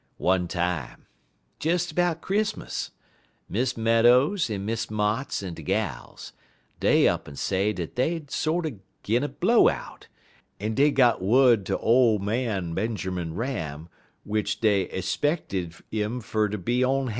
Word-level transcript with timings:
"One 0.17 0.47
time, 0.47 1.05
des 1.59 1.77
'bout 1.93 2.21
Christmas, 2.21 2.89
Miss 3.47 3.77
Meadows 3.77 4.49
en 4.49 4.65
Miss 4.65 4.87
Motts 4.87 5.43
en 5.43 5.53
de 5.53 5.61
gals, 5.61 6.33
dey 6.79 7.07
up'n 7.07 7.35
say 7.35 7.71
dat 7.71 7.93
dey 7.93 8.17
'd 8.17 8.31
sorter 8.31 8.77
gin 9.03 9.21
a 9.23 9.27
blowout, 9.29 10.07
en 10.59 10.73
dey 10.73 10.89
got 10.89 11.21
wud 11.21 11.67
ter 11.67 11.75
ole 11.79 12.17
man 12.17 12.73
Benjermun 12.73 13.35
Ram 13.35 13.89
w'ich 14.25 14.59
dey 14.59 14.87
'speckted 14.99 15.75
'im 15.91 16.19
fer 16.19 16.49
ter 16.49 16.57
be 16.57 16.83
on 16.83 17.05
han'. 17.05 17.09